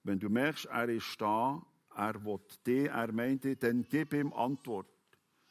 [0.05, 1.61] Wenn du merkst, er ist da,
[1.97, 4.87] er will dich, er meint dich, dann gib ihm Antwort.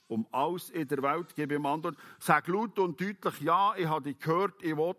[0.07, 1.97] Um alles in der Welt gib ihm Antwort.
[2.19, 4.95] Sag laut und deutlich, ja, ich habe dich gehört, ich will.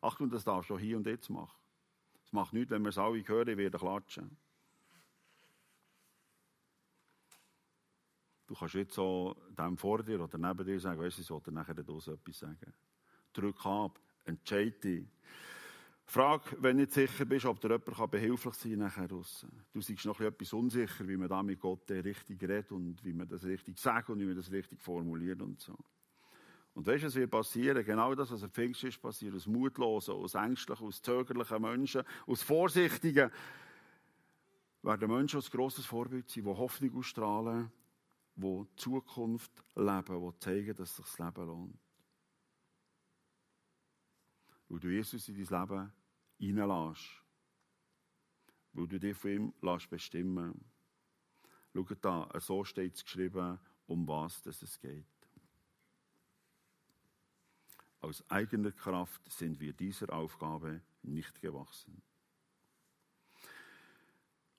[0.00, 1.56] Achtung, das darfst du hier und jetzt machen.
[2.24, 4.36] Das macht nichts, wenn wir es alle hören, ich werde klatschen.
[8.46, 11.50] Du kannst jetzt so dem vor dir oder neben dir sagen, weißt du, ich sollte
[11.50, 12.74] nachher da etwas sagen.
[13.32, 15.06] Drück ab, entscheide dich.
[16.06, 19.64] Frag, wenn du nicht sicher bist, ob dir jemand behilflich sein kann nachher draussen.
[19.72, 23.26] Du siehst noch etwas unsicher, wie man da mit Gott richtig redet und wie man
[23.26, 25.74] das richtig sagt und wie man das richtig formuliert und so.
[26.74, 27.84] Und weißt du, was wird passieren?
[27.84, 32.42] Genau das, was am Pfingst ist, passiert aus mutlosen, aus ängstlichen, aus zögerlichen Menschen, aus
[32.42, 33.30] vorsichtigen,
[34.82, 37.72] werden Menschen als grosses Vorbild sein, die Hoffnung ausstrahlen
[38.36, 41.78] die Zukunft leben, die zeigen, dass sich das Leben lohnt.
[44.68, 45.92] Weil du Jesus in dein Leben
[46.38, 47.22] hineinlässt.
[48.72, 50.64] Weil du dich von ihm lässt bestimmen
[51.74, 55.04] Schau da, so steht es geschrieben, um was es geht.
[58.00, 62.00] Aus eigener Kraft sind wir dieser Aufgabe nicht gewachsen.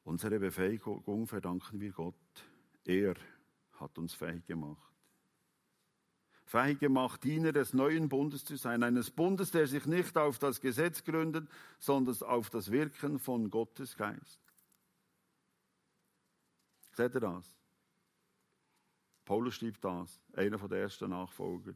[0.04, 2.16] Unsere Befähigung verdanken wir Gott.
[2.84, 3.16] Er
[3.80, 4.94] hat uns fähig gemacht.
[6.46, 10.62] Fähig gemacht, Diener des neuen Bundes zu sein, eines Bundes, der sich nicht auf das
[10.62, 14.40] Gesetz gründet, sondern auf das Wirken von Gottes Geist.
[16.92, 17.56] Seht ihr das?
[19.26, 21.74] Paulus schreibt das, einer der ersten Nachfolger.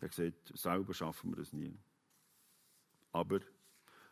[0.00, 1.78] Der sagt, selber schaffen wir es nie.
[3.12, 3.40] Aber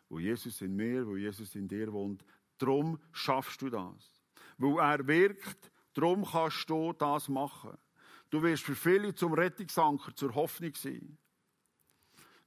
[0.07, 2.23] wo Jesus in mir, wo Jesus in dir wohnt,
[2.61, 4.21] Darum schaffst du das.
[4.59, 7.77] Weil er wirkt, darum kannst du das machen.
[8.29, 11.17] Du wirst für viele zum Rettungsanker, zur Hoffnung sein.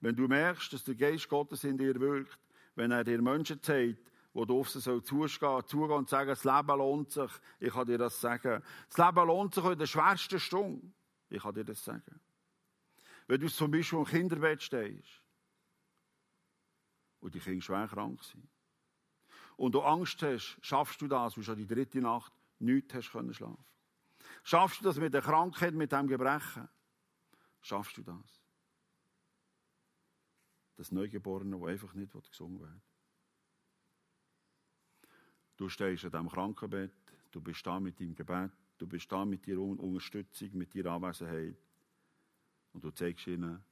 [0.00, 2.38] Wenn du merkst, dass der Geist Gottes in dir wirkt,
[2.74, 6.44] wenn er dir Menschen zeigt, wo du auf sie soll zugehen, zugehen und sagen, das
[6.44, 7.30] Leben lohnt sich.
[7.60, 8.62] Ich kann dir das sagen.
[8.88, 10.92] Das Leben lohnt sich in der schwersten Stunde.
[11.30, 12.20] Ich kann dir das sagen.
[13.26, 15.22] Wenn du zum Beispiel im Kinderbett stehst
[17.20, 18.48] und die Kinder schwer krank sind
[19.56, 23.34] und du Angst hast, schaffst du das, du schon die dritte Nacht nichts hast können
[23.34, 23.64] schlafen.
[24.42, 26.68] Schaffst du das mit der Krankheit, mit dem Gebrechen?
[27.60, 28.42] Schaffst du das?
[30.76, 32.82] Das Neugeborene, das einfach nicht gesungen wird.
[35.56, 36.92] Du stehst an diesem Krankenbett,
[37.30, 41.56] du bist da mit deinem Gebet, du bist da mit deiner Unterstützung, mit deiner Anwesenheit.
[42.72, 43.64] Und du zeigst ihnen,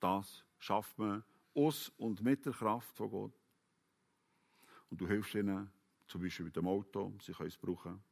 [0.00, 1.22] das schafft man
[1.54, 3.40] aus und mit der Kraft von Gott.
[4.90, 5.70] Und du hilfst ihnen,
[6.08, 8.02] zum Beispiel mit dem Auto, sie können es brauchen,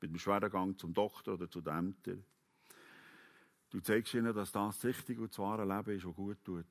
[0.00, 2.24] mit dem schweren Gang zum Doktor oder zu den Ämtern.
[3.70, 6.66] Du zeigst ihnen, dass das das richtige und das wahre Leben ist, das gut tut.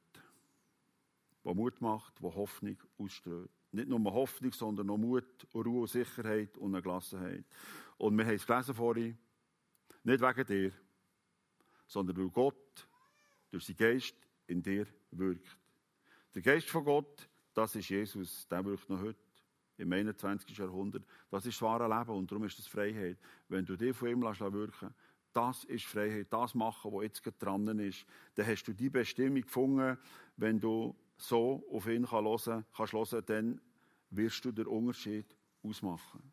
[1.43, 3.49] Das Mut macht, das Hoffnung ausstrahlt.
[3.71, 7.45] Nicht nur Hoffnung, sondern auch Mut, Ruhe und Sicherheit und Gelassenheit.
[7.97, 9.17] Und wir haben es gelesen vorhin,
[10.03, 10.71] nicht wegen dir,
[11.87, 12.87] sondern weil Gott
[13.51, 14.15] durch seinen Geist
[14.47, 15.57] in dir wirkt.
[16.35, 19.32] Der Geist von Gott, das ist Jesus, der wirkt noch heute
[19.77, 20.57] im 21.
[20.57, 21.03] Jahrhundert.
[21.29, 23.17] Das ist das wahre Leben und darum ist das Freiheit.
[23.47, 24.93] Wenn du dich von ihm lässt wirken
[25.33, 28.05] das ist Freiheit, das machen, was jetzt dran ist,
[28.35, 29.97] dann hast du die Bestimmung gefunden,
[30.37, 33.61] wenn du so auf ihn hören kannst, hören, dann
[34.11, 36.31] wirst du den Unterschied ausmachen.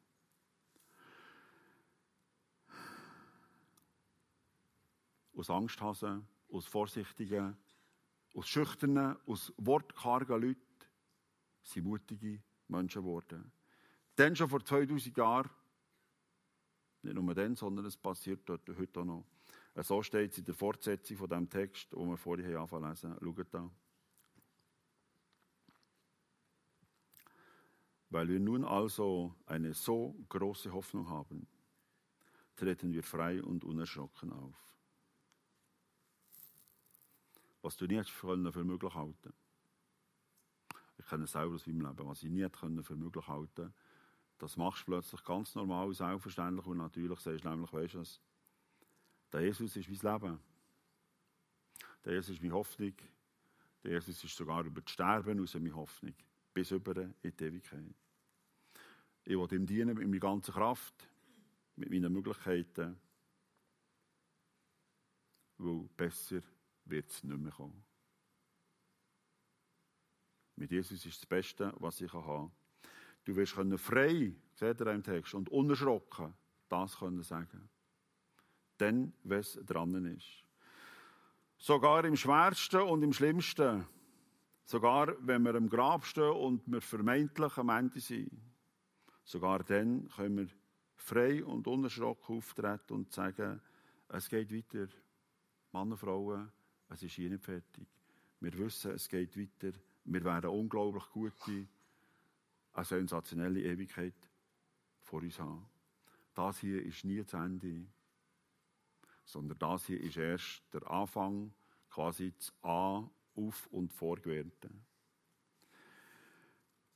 [5.35, 7.57] Aus Angsthasen, aus vorsichtigen,
[8.35, 10.61] aus schüchternen, aus wortkargen Leuten
[11.63, 13.53] sind mutige Menschen geworden.
[14.17, 15.51] Dann schon vor 2000 Jahren,
[17.03, 19.25] nicht nur dann, sondern es passiert dort heute auch noch.
[19.77, 23.17] So steht es in der Fortsetzung von dem Text, den wir vorhin anfangen lesen.
[23.23, 23.71] Schaut da.
[28.11, 31.47] Weil wir nun also eine so große Hoffnung haben,
[32.57, 34.57] treten wir frei und unerschrocken auf.
[37.63, 39.33] Was du nicht für möglich halten
[41.01, 43.73] ich kenne es selber aus meinem Leben, was ich nie hätte für möglich halten
[44.41, 48.21] das machst du plötzlich ganz normal, selbstverständlich und natürlich sagst du nämlich, weißt du was,
[49.33, 50.41] der Jesus ist mein Leben.
[52.05, 52.95] Der Jesus ist meine Hoffnung.
[53.85, 56.15] Der Jesus ist sogar über das Sterben aus meine Hoffnung.
[56.55, 57.95] Bis über in die Ewigkeit.
[59.25, 60.95] Ich will ihm dienen mit meiner ganzen Kraft,
[61.77, 62.99] mit meinen Möglichkeiten.
[65.59, 66.41] Weil besser
[66.87, 67.85] wird es nicht mehr kommen.
[70.61, 72.51] Mit Jesus ist das Beste, was ich kann.
[73.25, 76.35] Du wirst können frei, seht ihr im Text, und unerschrocken
[76.69, 77.71] das können sagen.
[78.77, 80.45] Dann, was dran ist.
[81.57, 83.87] Sogar im Schwersten und im Schlimmsten,
[84.65, 88.31] sogar wenn wir im Grab stehen und wir vermeintlich am Ende sind,
[89.25, 90.49] sogar dann können wir
[90.95, 93.63] frei und unerschrocken auftreten und sagen,
[94.09, 94.93] es geht weiter.
[95.73, 96.53] Männer, Frauen,
[96.91, 97.89] es ist hier nicht fertig.
[98.41, 99.73] Wir wissen, es geht weiter.
[100.05, 101.67] Wir werden unglaublich gute,
[102.73, 104.15] eine sensationelle Ewigkeit
[105.03, 105.67] vor uns haben.
[106.35, 107.87] Das hier ist nie zu Ende,
[109.25, 111.53] sondern das hier ist erst der Anfang,
[111.89, 114.71] quasi das A auf und vorgewährte.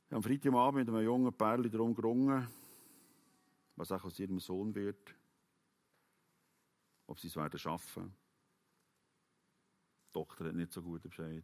[0.09, 2.47] Am Freitagabend mit einem jungen Pärchen darum gerungen,
[3.75, 5.13] was auch aus ihrem Sohn wird,
[7.07, 8.15] ob sie es werden schaffen.
[10.07, 11.43] Die Tochter hat nicht so gut Bescheid.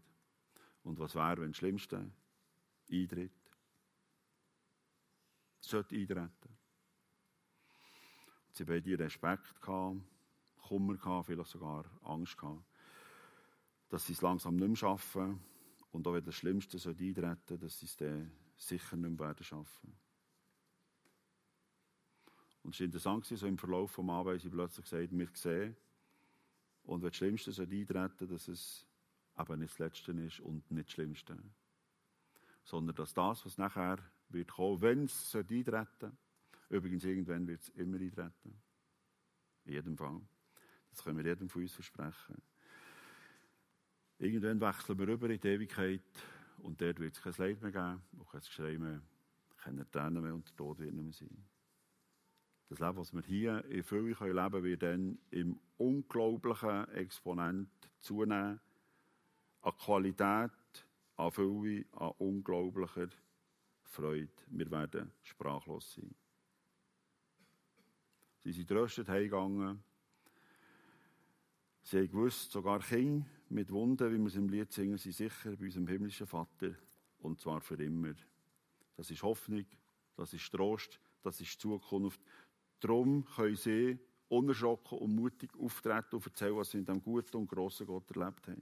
[0.83, 2.11] Und was wäre, wenn das Schlimmste
[2.91, 3.31] eintritt?
[5.59, 6.57] Sollte eintreten.
[8.53, 10.01] Sie beide Respekt gehabt,
[10.57, 12.63] Kummer gehabt, vielleicht sogar Angst gehabt,
[13.89, 15.39] dass sie es langsam nicht mehr schaffen
[15.91, 19.43] und auch wenn das Schlimmste eintreten sollte, dass sie es dann sicher nicht mehr werden
[19.43, 19.97] schaffen.
[22.63, 25.75] Und es war interessant, so im Verlauf des Abends, sie plötzlich gesagt, wir sehen,
[26.83, 28.85] und wenn das Schlimmste eintreten sollte, dass es
[29.37, 31.37] eben nicht das Letzte ist und nicht das Schlimmste.
[32.63, 33.97] Sondern dass das, was nachher
[34.29, 36.17] wird kommen, wenn es eintreten
[36.71, 38.61] übrigens irgendwann wird es immer eintreten.
[39.65, 40.21] In jedem Fall.
[40.89, 42.41] Das können wir jedem von uns versprechen.
[44.19, 46.01] Irgendwann wechseln wir über in die Ewigkeit
[46.59, 49.01] und dort wird es kein Leid mehr geben und kein Geschrei mehr,
[49.57, 51.45] keine Tränen mehr und der Tod wird nicht mehr sein.
[52.69, 58.61] Das Leben, das wir hier in Fülle leben können, wird dann im unglaublichen Exponent zunehmen.
[59.61, 60.51] An Qualität,
[61.17, 63.09] an Fülle, an unglaublicher
[63.83, 64.31] Freude.
[64.47, 66.15] Wir werden sprachlos sein.
[68.39, 69.83] Sie sind tröstet heimgegangen.
[71.83, 75.55] Sie haben gewusst, sogar Kinder mit Wunden, wie wir es im Lied singen, sind sicher
[75.55, 76.73] bei unserem himmlischen Vater.
[77.19, 78.13] Und zwar für immer.
[78.95, 79.65] Das ist Hoffnung,
[80.15, 82.21] das ist Trost, das ist Zukunft.
[82.79, 87.47] Darum können sie unerschrocken und mutig auftreten und erzählen, was sie in diesem guten und
[87.47, 88.61] grossen Gott erlebt haben.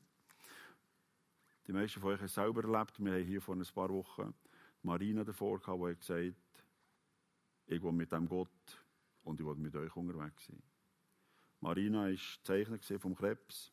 [1.69, 2.97] Die meisten von euch haben es selber erlebt.
[2.97, 4.33] Wir haben hier vor ein paar Wochen
[4.81, 6.65] Marina davor gehabt, die gesagt hat,
[7.67, 8.49] ich will mit dem Gott
[9.21, 10.63] und ich will mit euch unterwegs sein.
[11.59, 13.71] Marina war Zeichner vom Krebs.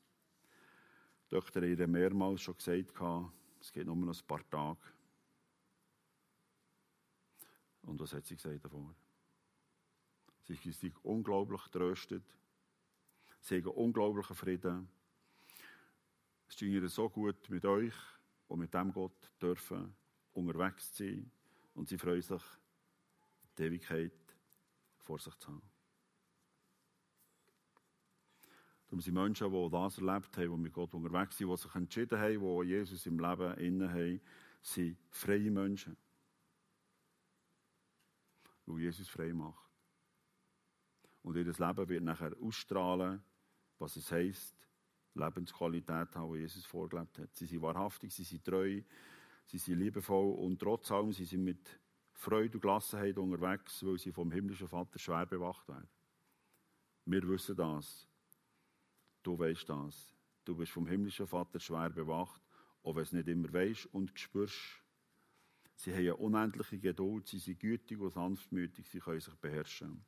[1.25, 2.93] Die Doktor hat ihr mehrmals schon gesagt,
[3.63, 4.79] es geht nur noch ein paar Tage.
[7.81, 8.95] Und was hat sie gesagt davor?
[10.43, 12.25] Sie ist unglaublich tröstet.
[13.41, 14.96] Sie haben unglaublichen Frieden.
[16.49, 17.95] Es ist ihnen so gut mit euch
[18.49, 19.95] und mit dem Gott dürfen
[20.33, 21.31] unterwegs zu sein.
[21.75, 22.43] Und sie freuen sich,
[23.59, 24.13] die Ewigkeit
[24.99, 25.63] vor sich zu haben.
[28.87, 32.19] Darum sind Menschen, die das erlebt haben, die mit Gott unterwegs sind, die sich entschieden
[32.19, 34.21] haben, die Jesus im Leben innen haben,
[34.63, 35.97] sind freie Menschen.
[38.65, 39.69] Weil Jesus frei macht.
[41.23, 43.23] Und ihr Leben wird nachher ausstrahlen,
[43.79, 44.56] was es heisst,
[45.19, 47.35] Lebensqualität haben, die Jesus vorgelebt hat.
[47.35, 48.81] Sie sind wahrhaftig, sie sind treu,
[49.47, 51.81] sie sind liebevoll und trotz allem sie sind mit
[52.13, 55.89] Freude und Gelassenheit unterwegs, weil sie vom himmlischen Vater schwer bewacht werden.
[57.05, 58.09] Wir wissen das.
[59.23, 60.15] Du weißt das.
[60.45, 62.41] Du bist vom himmlischen Vater schwer bewacht,
[62.83, 64.83] auch wenn es nicht immer weißt und spürst.
[65.75, 70.05] Sie haben eine unendliche Geduld, sie sind gütig und sanftmütig, sie können sich beherrschen.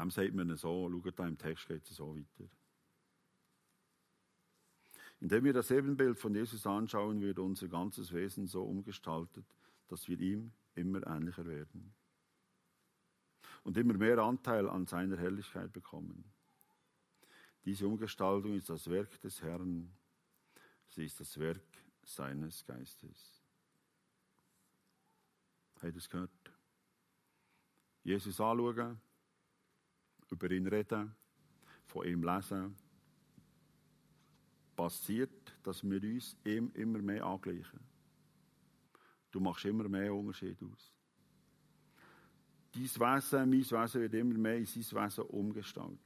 [0.00, 2.50] Dem sagt man so, schaut da im Text geht es so weiter.
[5.20, 9.44] Indem wir das Ebenbild von Jesus anschauen, wird unser ganzes Wesen so umgestaltet,
[9.88, 11.92] dass wir ihm immer ähnlicher werden
[13.62, 16.24] und immer mehr Anteil an seiner Herrlichkeit bekommen.
[17.66, 19.94] Diese Umgestaltung ist das Werk des Herrn.
[20.88, 21.60] Sie ist das Werk
[22.04, 23.42] seines Geistes.
[25.74, 26.52] Habt ihr das gehört?
[28.02, 28.98] Jesus anschauen,
[30.30, 31.14] über ihn reden,
[31.86, 32.76] von ihm lesen,
[34.76, 37.80] passiert, dass wir uns ihm immer mehr angleichen.
[39.30, 40.92] Du machst immer mehr Unterschied aus.
[42.72, 45.98] Dein Wesen, mein Wesen wird immer mehr in sein Wesen umgestaltet.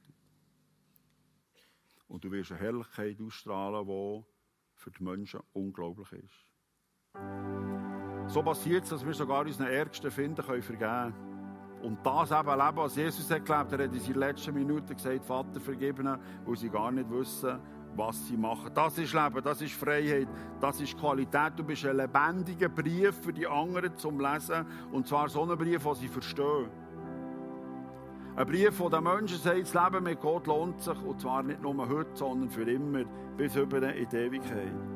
[2.07, 4.23] Und du wirst eine Herrlichkeit ausstrahlen, die
[4.75, 6.51] für die Menschen unglaublich ist.
[8.27, 11.34] So passiert es, dass wir sogar unseren Ärgsten finden können vergeben
[11.81, 13.71] Und das eben leben, was Jesus hat gelebt.
[13.73, 17.59] Er hat in seinen letzten Minuten gesagt, Vater, vergib ihnen, weil sie gar nicht wissen,
[17.95, 18.71] was sie machen.
[18.73, 20.27] Das ist Leben, das ist Freiheit,
[20.59, 21.53] das ist Qualität.
[21.55, 24.65] Du bist ein lebendiger Brief für die anderen zum Lesen.
[24.91, 26.69] Und zwar so ein Brief, den sie verstehen.
[28.35, 31.01] Ein Brief, der Menschen sagt, das Leben mit Gott lohnt sich.
[31.03, 33.05] Und zwar nicht nur heute, sondern für immer,
[33.37, 34.94] bis über in die Ewigkeit.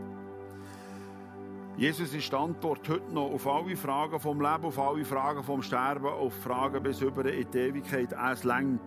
[1.79, 5.61] Jesus ist die Antwort heute noch auf alle Fragen vom Leben, auf alle Fragen vom
[5.61, 8.13] Sterben, auf Fragen bis über in die Ewigkeit.
[8.33, 8.81] Es längt.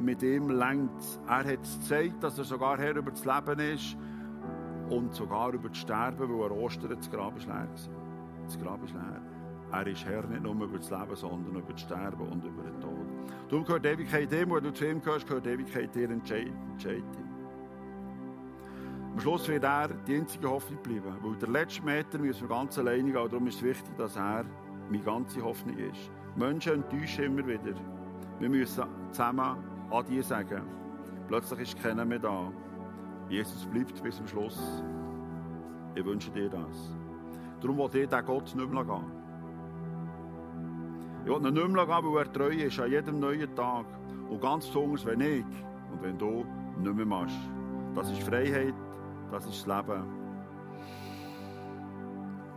[0.00, 0.90] Mit ihm längt
[1.28, 3.94] Er hat gezeigt, dass er sogar Herr über das Leben ist
[4.88, 7.68] und sogar über das Sterben, weil er Ostern das Grab ist leer
[8.46, 9.20] Das Grab ist leer.
[9.72, 12.80] Er ist Herr nicht nur über das Leben, sondern über das Sterben und über den
[12.80, 13.06] Tod.
[13.50, 17.29] Darum gehört Ewigkeit dem, wo du zu ihm gehörst, gehört Ewigkeit dir entscheidend.
[19.12, 22.78] Am Schluss wird er die einzige Hoffnung bleiben, weil der letzte Meter müssen wir ganz
[22.78, 23.28] alleine gehen.
[23.28, 24.44] Darum ist es wichtig, dass er
[24.88, 26.10] meine ganze Hoffnung ist.
[26.36, 27.74] Menschen enttäuschen immer wieder.
[28.38, 29.56] Wir müssen zusammen
[29.90, 30.62] Adi sagen.
[31.28, 32.52] Plötzlich ist keiner mehr da.
[33.28, 34.82] Jesus bleibt bis zum Schluss.
[35.94, 36.96] Ich wünsche dir das.
[37.60, 39.04] Darum will ich diesen Gott nicht mehr gehen.
[41.24, 43.86] Ich will ihn nicht mehr gehen, weil er treu ist an jedem neuen Tag.
[44.28, 45.44] Und ganz besonders, wenn ich
[45.92, 46.46] und wenn du
[46.78, 47.36] nicht mehr machst.
[47.94, 48.74] Das ist Freiheit,
[49.30, 50.04] das ist das Leben.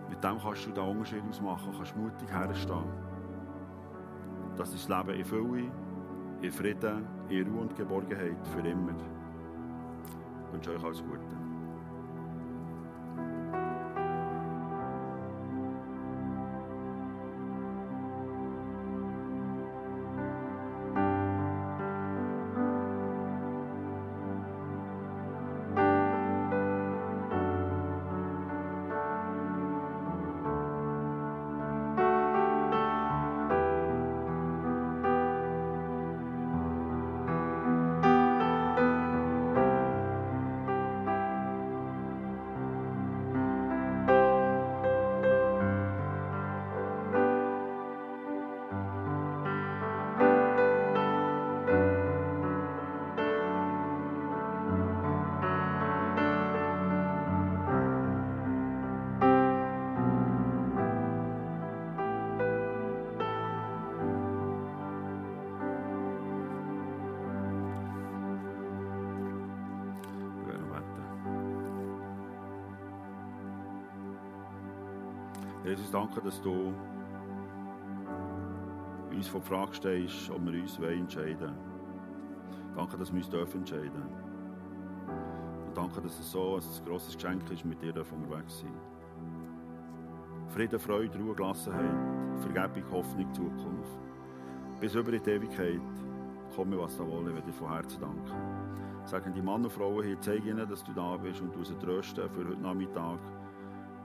[0.10, 2.84] Mit dem kannst du den Unterschied ausmachen, kannst mutig herstehen.
[4.56, 5.72] Das ist das Leben in Fülle,
[6.42, 8.94] in Frieden, in Ruhe und Geborgenheit für immer.
[10.46, 11.43] Ich wünsche euch alles Gute.
[75.64, 76.74] Jesus, danke, dass du
[79.12, 81.74] uns vor die Frage stellst, ob wir uns wollen entscheiden wollen.
[82.76, 84.04] Danke, dass wir uns dürfen entscheiden
[85.68, 88.74] Und danke, dass es so ein grosses Geschenk ist, mit dir dürfen unterwegs sein.
[90.50, 94.00] Frieden, Freude, Ruhe, Gelassenheit, Vergebung, Hoffnung, Zukunft.
[94.82, 95.80] Bis über die Ewigkeit
[96.56, 99.06] komme, was da wolle, ich dir von Herzen danken.
[99.06, 101.76] Sagen die Männer und Frauen hier, zeige ihnen, dass du da bist und du sie
[101.76, 103.20] trösten für heute Nachmittag,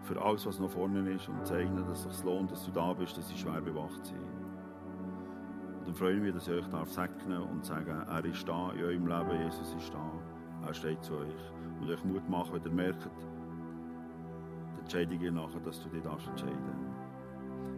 [0.08, 2.70] für alles, was noch vorne ist und zeige ihnen, dass es sich lohnt, dass du
[2.72, 4.18] da bist, dass sie schwer bewacht sind.
[5.78, 8.72] Und dann freue ich mich, dass ich euch darf segnen und sagen, er ist da
[8.72, 11.52] in eurem Leben, Jesus ist da, er steht zu euch.
[11.80, 13.08] Und euch Mut machen, wenn ihr merkt,
[14.76, 16.88] die Entscheidung nachher, dass du dich darfst entscheiden.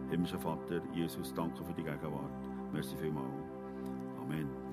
[0.09, 2.31] Himmlischer Vater, Jesus, danke für die Gegenwart.
[2.71, 3.27] Merci vielmals.
[4.21, 4.70] Amen.